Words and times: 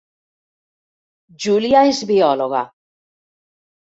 Júlia 1.45 1.83
és 1.89 1.99
biòloga 2.13 2.63